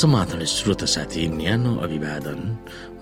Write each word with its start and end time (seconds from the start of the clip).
समाधान 0.00 0.44
श्रोत 0.48 0.82
साथी 0.88 1.26
न्यानो 1.28 1.72
अभिवादन। 1.84 2.40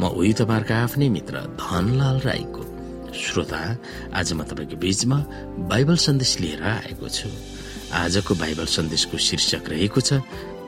म 0.00 0.02
उही 0.18 0.32
तपाईँहरूका 0.34 0.76
आफ्नै 0.82 1.08
मित्र 1.14 1.34
धनलाल 1.54 2.18
राईको 2.26 2.62
श्रोता। 3.14 3.60
आज 4.18 4.32
म 4.34 4.42
तपाईँको 4.42 4.76
बीचमा 4.82 5.18
बाइबल 5.70 5.96
सन्देश 5.96 6.32
लिएर 6.42 6.62
आएको 6.62 7.08
छु। 7.08 7.30
आजको 7.94 8.34
बाइबल 8.34 8.66
सन्देशको 8.66 9.14
शीर्षक 9.14 9.70
रहेको 9.70 10.00
छ 10.00 10.10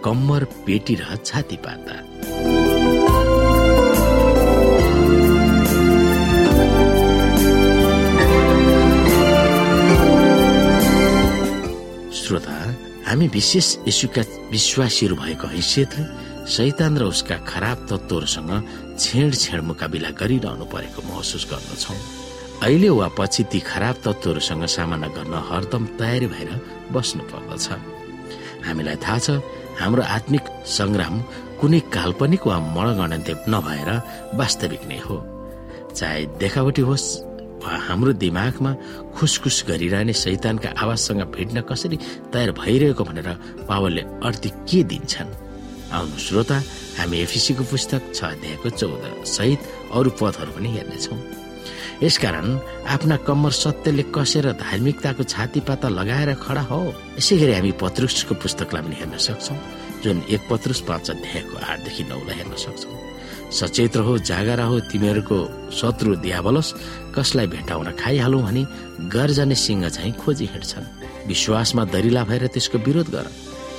कम्मर 0.06 0.44
पेटी 0.66 0.94
र 1.02 1.18
छाती 1.18 1.56
पाता। 1.66 1.94
श्रोता 12.14 12.56
हामी 13.10 13.26
विशेष 13.28 13.66
यशुका 13.88 14.22
विश्वासीहरू 14.50 15.16
भएको 15.16 15.46
हैसियतले 15.50 16.19
शैतान 16.48 16.98
र 16.98 17.04
उसका 17.04 17.36
खराब 17.44 17.86
तत्त्वहरूसँग 17.90 18.52
छेड 18.98 19.60
मुकाबिला 19.60 20.10
गरिरहनु 20.20 20.64
परेको 20.72 21.00
महसुस 21.08 21.44
गर्दछौ 21.50 21.94
अहिले 22.64 22.88
वा 22.88 23.08
पछि 23.18 23.44
ती 23.52 23.60
खराब 23.60 23.96
तत्त्वहरूसँग 24.04 24.64
सामना 24.66 25.08
गर्न 25.16 25.34
हरदम 25.48 25.84
तयारी 25.98 26.26
भएर 26.26 26.50
बस्नु 26.92 27.22
पर्दछ। 27.32 27.66
हामीलाई 28.66 28.96
थाहा 29.04 29.18
छ 29.18 29.28
हाम्रो 29.80 30.02
आत्मिक 30.16 30.44
संग्राम 30.68 31.14
कुनै 31.60 31.80
काल्पनिक 31.92 32.46
वा 32.46 32.56
मणगणन्त्य 32.76 33.34
नभएर 33.48 33.90
वास्तविक 34.40 34.82
नै 34.88 34.98
हो। 35.06 35.16
चाहे 35.96 36.24
देखावटी 36.40 36.82
होस् 36.88 37.08
वा 37.64 37.72
हाम्रो 37.88 38.12
दिमागमा 38.24 38.72
खुसखुस 39.16 39.64
गरिरहने 39.68 40.12
शैतानका 40.12 40.68
आवाजसँग 40.82 41.22
भेट्न 41.36 41.60
कसरी 41.68 41.96
तयार 42.32 42.50
भइरहेको 42.60 43.04
भनेर 43.04 43.28
पावलले 43.68 44.02
अर्थी 44.26 44.50
के 44.68 44.82
दिन्छन्? 44.90 45.49
आउनु 45.92 46.18
श्रोता 46.18 46.56
हामी 46.98 47.16
एफिसीको 47.26 47.64
पुस्तक 47.70 48.02
छ 48.14 48.24
अध्यायको 48.24 48.70
चौध 48.80 49.04
सहित 49.26 49.60
अरू 49.92 50.10
पदहरू 50.20 50.52
पनि 50.56 50.68
हेर्नेछौ। 50.76 51.16
यसकारण 52.02 52.46
आफ्ना 52.94 53.16
कम्मर 53.28 53.52
सत्यले 53.52 54.04
कसेर 54.14 54.46
धार्मिकताको 54.56 55.22
छाती 55.32 55.60
पाता 55.68 55.88
लगाएर 55.88 56.30
खडा 56.40 56.62
हो 56.70 56.80
यसै 57.18 57.36
गरी 57.36 57.52
हामी 57.52 57.72
पत्रुसको 57.82 58.34
पुस्तकलाई 58.42 58.82
पनि 58.82 58.96
हेर्न 59.00 59.16
सक्छौ 59.26 59.54
जुन 60.02 60.22
एक 60.30 60.42
पत्रुस 60.50 60.80
पाँच 60.88 61.10
अध्यायको 61.10 61.54
आठदेखि 61.60 62.02
नौलाई 62.08 62.36
हेर्न 62.38 62.54
सक्छौ। 62.64 62.90
सचेत 63.50 63.96
रहो 63.96 64.16
जागरा 64.30 64.64
हो 64.64 64.78
तिमीहरूको 64.88 65.38
शत्रु 65.74 66.14
दियावलस 66.24 66.68
कसलाई 67.16 67.46
भेटाउन 67.54 67.90
खाइहालौँ 68.00 68.42
भने 68.42 68.62
गर्जने 69.12 69.54
सिंह 69.54 69.88
चाहिँ 69.88 70.12
खोजी 70.22 70.46
हिँड्छन्। 70.54 70.86
विश्वासमा 71.28 71.84
दरिला 71.92 72.22
भएर 72.24 72.46
त्यसको 72.46 72.78
विरोध 72.78 73.08
गर। 73.10 73.26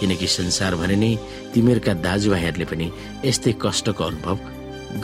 किनकि 0.01 0.27
संसार 0.27 0.75
भने 0.81 0.95
नै 0.97 1.11
तिमीहरूका 1.53 1.93
दाजुभाइहरूले 2.05 2.65
पनि 2.71 2.87
यस्तै 3.25 3.53
कष्टको 3.61 4.03
अनुभव 4.03 4.37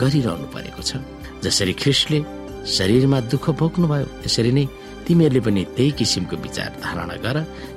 गरिरहनु 0.02 0.46
परेको 0.54 0.82
छ। 0.82 0.98
जसरी 1.44 1.72
ख्रिस्टले 1.80 2.18
शरीरमा 2.66 3.18
दुःख 3.32 3.44
भोग्नुभयो 3.60 4.06
त्यसरी 4.22 4.52
नै 4.58 4.64
तिमीहरूले 5.06 5.40
पनि 5.46 5.62
त्यही 5.76 5.90
किसिमको 5.98 6.36
विचार 6.44 6.70
धारणा 6.84 7.16
गर 7.24 7.36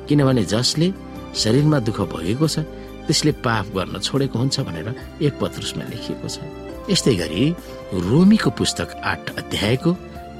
किनभने 0.09 0.43
जसले 0.53 0.87
शरीरमा 1.31 1.79
दुःख 1.87 1.99
भोगेको 2.11 2.47
छ 2.53 2.65
त्यसले 3.07 3.31
पाप 3.45 3.65
गर्न 3.77 3.95
छोडेको 4.01 4.35
हुन्छ 4.41 4.57
भनेर 4.67 4.87
एक 5.25 5.33
पत्रुसमा 5.41 5.83
लेखिएको 5.93 6.27
छ। 6.27 6.37
यस्तै 6.91 7.13
गरी 7.21 7.43
रोमीको 8.09 8.49
पुस्तक 8.59 8.89
आठ 9.11 9.23
अध्यायको 9.39 9.91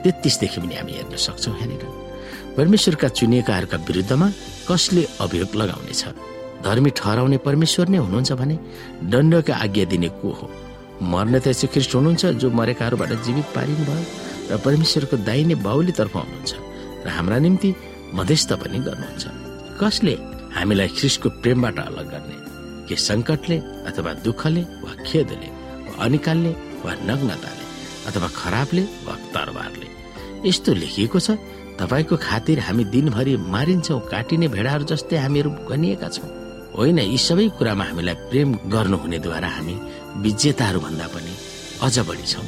तेत्तिसदेखि 0.03 0.59
पनि 0.61 0.75
हामी 0.75 0.91
हेर्न 0.97 1.16
सक्छौँ 1.16 1.55
यहाँनिर। 1.55 1.84
परमेश्वरका 2.57 3.07
चुनिएकाहरूका 3.07 3.78
विरुद्धमा 3.88 4.28
कसले 4.67 5.01
अभियोग 5.23 5.55
लगाउनेछ? 5.61 6.01
धर्मी 6.66 6.89
ठहराउने 6.99 7.38
परमेश्वर 7.47 7.88
नै 7.89 7.97
हुनुहुन्छ 8.05 8.31
भने 8.41 8.55
दण्डका 9.11 9.53
आज्ञा 9.66 9.85
दिने 9.91 10.09
को 10.22 10.29
हो? 10.39 10.45
मर्ने 11.11 11.39
त 11.39 11.47
यसो 11.53 11.67
ख्रिस्ट 11.73 11.95
हुनुहुन्छ 11.95 12.25
जो 12.41 12.47
मरेकाहरूबाट 12.59 13.11
जीवित 13.25 13.47
पारिनु 13.55 13.83
भयो 13.89 14.03
र 14.51 14.57
परमेश्वरको 14.66 15.16
दाहिने 15.29 15.55
बाहुलीतर्फ 15.66 16.16
हुनुहुन्छ 16.16 16.51
र 17.05 17.07
हाम्रा 17.17 17.38
निम्ति 17.45 17.69
मध्यस्थ 18.17 18.51
पनि 18.61 18.79
गर्नुहुन्छ। 18.88 19.23
कसले 19.81 20.13
हामीलाई 20.57 20.89
ख्रिस्टको 20.97 21.29
प्रेमबाट 21.41 21.77
अलग 21.89 22.07
गर्ने? 22.13 22.38
के 22.88 22.95
सङ्कटले 23.07 23.57
अथवा 23.89 24.11
दुःखले 24.25 24.61
वा 24.83 24.91
खेदले 25.07 25.49
वा 25.88 25.93
अनिकालले 26.05 26.51
वा 26.83 26.91
नग्नताले 27.09 27.66
अथवा 28.09 28.28
खराबले 28.39 28.83
वा 29.07 29.16
तरबारले 29.33 29.88
यस्तो 30.49 30.72
लेखिएको 30.81 31.19
छ 31.25 31.39
तपाईँको 31.79 32.16
खातिर 32.28 32.59
हामी 32.67 32.83
दिनभरि 32.93 33.33
मारिन्छौ 33.55 33.99
काटिने 34.13 34.47
भेडाहरू 34.55 34.83
जस्तै 34.91 35.17
हामीहरू 35.23 35.49
गनिएका 35.69 36.09
छौँ। 36.16 36.41
होइन 36.77 36.99
यी 36.99 37.17
सबै 37.27 37.47
कुरामा 37.57 37.83
हामीलाई 37.89 38.15
प्रेम 38.29 38.49
गर्नुहुनेद्वारा 38.73 39.49
हामी 39.55 39.75
विजेताहरू 40.23 40.79
भन्दा 40.85 41.07
पनि 41.13 41.33
अझ 41.85 41.95
बढी 42.07 42.25
छौँ। 42.31 42.47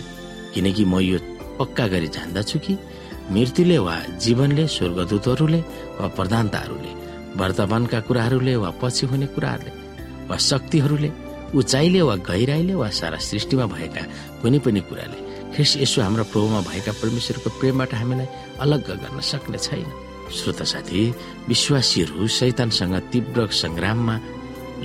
किनकि 0.53 0.83
म 0.85 0.99
यो 1.03 1.17
पक्का 1.59 1.85
गरी 1.93 2.07
जान्दछु 2.15 2.57
कि 2.65 2.73
मृत्युले 3.33 3.77
वा 3.85 3.95
जीवनले 4.23 4.65
स्वर्गदूतहरूले 4.75 5.59
वा 5.99 6.07
प्रधानताहरूले 6.17 6.91
वर्तमानका 7.39 7.99
कुराहरूले 8.07 8.55
वा 8.63 8.69
पछि 8.81 9.05
हुने 9.11 9.27
कुराहरूले 9.35 9.73
वा 10.29 10.37
शक्तिहरूले 10.49 11.09
उचाइले 11.59 12.01
वा 12.07 12.15
गहिराईले 12.29 12.73
वा 12.81 12.89
सारा 12.99 13.17
सृष्टिमा 13.29 13.65
भएका 13.75 14.03
कुनै 14.41 14.59
पनि 14.65 14.81
कुराले 14.89 15.19
ख्रिस 15.53 15.71
यसो 15.83 16.01
हाम्रो 16.01 16.23
प्रभुमा 16.31 16.61
भएका 16.69 16.91
परमेश्वरको 17.01 17.49
प्रेमबाट 17.59 17.91
हामीलाई 17.99 18.27
अलग 18.63 18.87
गर्न 19.03 19.19
सक्ने 19.31 19.57
छैन। 19.67 20.12
श्रोत 20.31 20.61
साथी 20.71 21.01
विश्वासीहरू 21.47 22.27
शैतानसँग 22.37 22.95
तीव्र 23.11 23.47
संग्राममा 23.61 24.15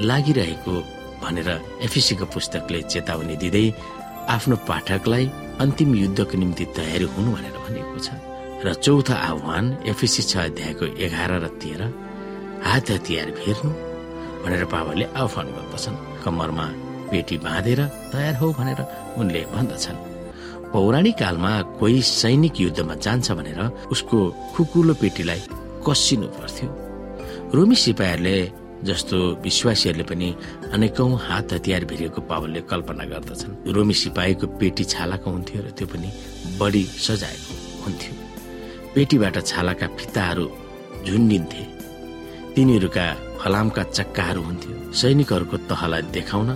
लागिरहेको 0.08 0.74
भनेर 1.22 1.48
एफिसीको 1.86 2.24
पुस्तकले 2.34 2.82
चेतावनी 2.92 3.36
दिँदै 3.42 3.66
आफ्नो 4.34 4.56
पाठकलाई 4.68 5.24
अन्तिम 5.62 5.94
युद्धको 5.94 6.38
निम्ति 6.38 6.64
तयारी 6.76 7.06
हुनु 7.14 7.30
भनेर 7.36 7.56
भनेको 7.66 7.98
छ। 7.98 8.08
र 8.64 8.74
चौथो 8.74 9.14
आह्वान 9.14 9.64
एफिसी 9.90 10.22
छ 10.30 10.50
अध्यायको 10.50 10.84
एघार 11.04 11.32
र 11.42 11.46
तेह्र 11.62 11.82
हात 12.66 12.90
हतियार 12.90 13.28
फेर्नु 13.38 13.70
भनेर 14.42 14.64
पावरले 14.72 15.06
आह्वान 15.14 15.46
गर्दछन्। 15.56 16.02
कम्मरमा 16.24 16.66
पेटी 17.10 17.36
बाँधेर 17.46 17.80
तयार 18.12 18.34
हो 18.40 18.46
भनेर 18.58 18.80
उनले 19.18 19.42
भन्दछन्। 19.54 20.07
पौराणिक 20.72 21.16
कालमा 21.18 21.52
कोही 21.80 22.00
सैनिक 22.02 22.60
युद्धमा 22.60 22.94
जान्छ 23.04 23.32
भनेर 23.38 23.60
उसको 23.92 24.18
खुकुलो 24.54 24.94
पेटीलाई 25.00 25.40
कसिनु 25.86 26.26
पर्थ्यो। 26.36 26.68
रोमी 27.56 27.76
सिपाहीहरूले 27.84 28.36
जस्तो 28.84 29.16
विश्वासीहरूले 29.44 30.04
पनि 30.10 30.28
अनेकौं 30.74 31.10
हात 31.26 31.52
हतियार 31.52 31.84
भिरेको 31.90 32.20
पावलले 32.30 32.60
कल्पना 32.70 33.04
गर्दछन्। 33.12 33.72
रोमी 33.74 33.94
सिपाहीको 34.02 34.46
पेटी 34.60 34.84
छालाको 34.92 35.28
हुन्थ्यो 35.30 35.60
र 35.64 35.70
त्यो 35.72 35.86
पनि 35.88 36.08
बढी 36.60 36.84
सजाएको 37.06 37.54
हुन्थ्यो। 37.84 38.12
पेटीबाट 38.94 39.36
छालाका 39.50 39.86
फिताहरू 39.98 40.46
झुन्डिन्थे। 41.06 41.64
तिनीहरूका 42.54 43.06
फलामका 43.40 43.82
चक्काहरू 43.98 44.42
हुन्थ्यो। 44.42 44.74
सैनिकहरूको 45.00 45.56
तहलाई 45.70 46.02
देखाउन 46.14 46.50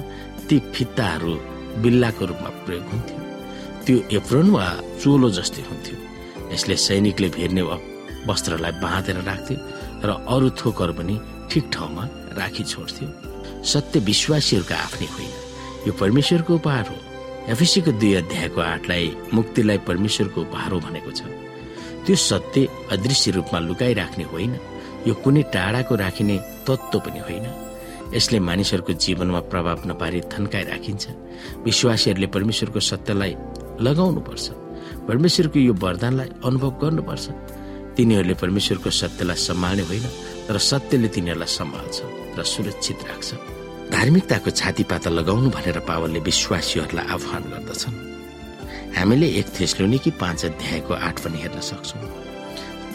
ती 0.47 0.56
फित्ताहरू 0.75 1.34
बिल्लाको 1.83 2.22
रूपमा 2.27 2.51
प्रयोग 2.65 2.87
हुन्थ्यो। 2.93 3.22
त्यो 3.87 3.97
एप्रोन 4.15 4.50
वा 4.50 4.66
चोलो 5.03 5.28
जस्तै 5.38 5.62
हुन्थ्यो। 5.69 5.97
यसले 6.54 6.76
सैनिकले 6.87 7.28
भेर्ने 7.37 7.62
वस्त्रलाई 8.28 8.72
बाँधेर 8.78 9.19
राख्थ्यो 9.26 9.56
र 10.06 10.10
अरू 10.34 10.48
थोकहरू 10.60 10.93
पनि 10.98 11.15
ठिक 11.50 11.65
ठाउँमा 11.75 12.04
राखी 12.39 12.65
छोड्थ्यो। 12.65 13.09
सत्य 13.62 13.98
विश्वासीहरूका 14.09 14.77
आफ्नै 14.86 15.09
होइन। 15.15 15.33
यो 15.86 15.92
परमेश्वरको 15.98 16.53
उपहार 16.54 16.86
हो। 16.91 16.97
एफिसीको 17.53 17.91
दुई 17.98 18.12
अध्यायको 18.22 18.60
आठलाई 18.60 19.07
मुक्तिलाई 19.34 19.78
परमेश्वरको 19.89 20.39
उपहार 20.47 20.71
हो 20.72 20.78
भनेको 20.86 21.10
छ। 21.10 21.21
त्यो 22.07 22.15
सत्य 22.30 22.68
अदृश्य 22.95 23.30
रूपमा 23.36 23.59
लुकाइराख्ने 23.66 24.24
होइन। 24.30 24.53
यो 25.07 25.15
कुनै 25.24 25.42
टाढाको 25.54 25.95
राखिने 25.95 26.36
तत्त्व 26.66 26.98
पनि 27.03 27.21
होइन। 27.27 27.47
यसले 28.15 28.39
मानिसहरूको 28.39 28.92
जीवनमा 28.92 29.41
प्रभाव 29.51 29.78
नपारी 29.89 30.21
थन्काइ 30.33 30.65
राखिन्छ 30.65 31.04
विश्वासीहरूले 31.65 32.27
परमेश्वरको 32.27 32.80
सत्यलाई 32.80 33.34
लगाउनुपर्छ। 33.80 34.47
परमेश्वरको 35.09 35.59
यो 35.59 35.72
वरदानलाई 35.74 36.28
अनुभव 36.45 36.71
गर्नुपर्छ। 36.83 37.24
तिनीहरूले 37.97 38.34
परमेश्वरको 38.34 38.91
सत्यलाई 38.91 39.36
सम्हाल्ने 39.36 39.83
होइन 39.83 40.07
तर 40.48 40.59
सत्यले 40.59 41.09
तिनीहरूलाई 41.09 41.48
सम्हाल्छ 41.48 41.97
र 42.39 42.42
सुरक्षित 42.42 42.98
राख्छ। 43.09 43.28
धार्मिकताको 43.92 44.51
छातीपाता 44.51 45.10
लगाउनु 45.10 45.51
भनेर 45.51 45.78
पावलले 45.84 46.21
विश्वासीहरूलाई 46.21 47.07
आह्वान 47.07 47.42
गर्दछन्। 47.53 47.97
हामीले 48.97 49.28
एक 49.28 49.47
थेस्लोनी 49.60 49.98
कि 49.98 50.10
पाँच 50.16 50.45
अध्यायको 50.45 50.95
आठ 50.95 51.16
पनि 51.21 51.39
हेर्न 51.39 51.60
सक्छौँ। 51.60 52.01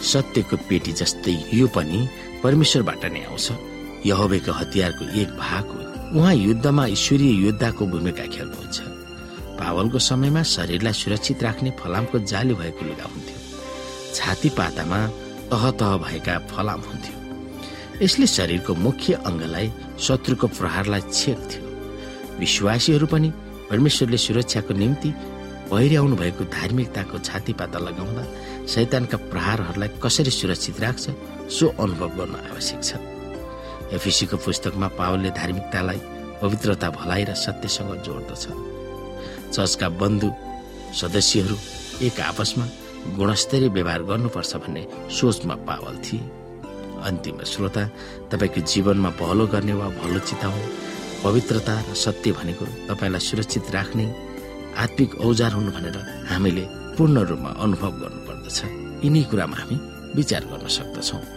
सत्यको 0.01 0.56
पेटी 0.69 0.91
जस्तै 0.91 1.35
यो 1.53 1.68
पनि 1.68 2.07
परमेश्वरबाट 2.44 3.06
नै 3.06 3.24
आउँछ। 3.25 3.47
यहोवेको 4.06 4.51
हतियारको 4.51 5.03
एक 5.21 5.29
भाग 5.38 5.65
हो। 5.65 5.79
उहाँ 6.19 6.35
युद्धमा 6.35 6.85
ईश्वरीय 6.88 7.45
योद्धाको 7.45 7.85
भूमिका 7.85 8.25
खेल्नुहुन्छ। 8.25 8.96
पावलको 9.59 10.00
समयमा 10.00 10.44
शरीरलाई 10.56 10.94
सुरक्षित 10.94 11.44
राख्ने 11.44 11.71
फलामको 11.80 12.19
जाली 12.31 12.54
भएको 12.54 12.86
लुगा 12.86 13.06
हुन्थ्यो। 13.13 13.38
छाती 14.15 14.50
पातामा 14.57 15.00
तह 15.51 15.63
तह 15.80 15.92
भएका 16.04 16.38
फलाम 16.51 16.81
हुन्थ्यो। 16.89 17.15
यसले 18.04 18.27
शरीरको 18.27 18.75
मुख्य 18.75 19.13
अङ्गलाई 19.25 19.71
शत्रुको 20.00 20.48
प्रहारलाई 20.59 21.01
छेक्थ्यो। 21.13 21.62
विश्वासीहरू 22.39 23.07
पनि 23.13 23.30
परमेश्वरले 23.69 24.18
सुरक्षाको 24.18 24.74
निम्ति 24.74 25.09
पहिर्याउनु 25.71 26.15
भएको 26.15 26.44
धार्मिकताको 26.48 27.18
छातीपाता 27.19 27.80
लगाउँदा 27.80 28.24
शैतानका 28.74 29.18
प्रहारहरूलाई 29.31 29.89
कसरी 30.03 30.31
सुरक्षित 30.31 30.80
राख्छ 30.80 31.06
सो 31.51 31.65
अनुभव 31.83 32.10
गर्न 32.18 32.36
आवश्यक 32.51 32.81
छ। 32.83 32.89
एफिसीको 33.98 34.38
पुस्तकमा 34.45 34.88
पावलले 35.00 35.30
धार्मिकतालाई 35.36 36.00
पवित्रता 36.42 36.88
भलाइ 37.00 37.24
र 37.24 37.33
सत्यसँग 37.33 37.92
जोड्दछ। 38.06 38.76
चर्चका 39.53 39.88
बन्धु 40.01 40.29
सदस्यहरू 40.99 41.55
एक 42.05 42.19
आपसमा 42.21 42.65
गुणस्तरीय 43.17 43.69
व्यवहार 43.75 44.01
गर्नुपर्छ 44.09 44.55
भन्ने 44.63 44.83
सोचमा 45.17 45.55
पावल 45.67 45.95
थिए। 46.05 46.23
अन्तिम 47.07 47.38
श्रोता 47.51 47.83
तपाईँको 48.31 48.61
जीवनमा 48.71 49.09
भलो 49.19 49.45
गर्ने 49.53 49.73
वा 49.79 49.88
भलो 50.01 50.19
चिताउने 50.29 50.67
पवित्रता 51.23 51.73
र 51.89 51.94
सत्य 51.94 52.31
भनेको 52.31 52.65
तपाईँलाई 52.89 53.21
सुरक्षित 53.27 53.71
राख्ने 53.75 54.05
आत्मिक 54.83 55.11
औजार 55.25 55.51
हुनु 55.57 55.71
भनेर 55.71 55.97
हामीले 56.29 56.65
पूर्ण 56.97 57.17
रूपमा 57.29 57.51
अनुभव 57.63 57.91
गर्नुपर्दछ। 58.01 58.59
यिनै 59.05 59.23
कुरामा 59.29 59.57
हामी 59.59 59.77
विचार 60.17 60.43
गर्न 60.51 60.67
सक्दछौँ। 60.77 61.37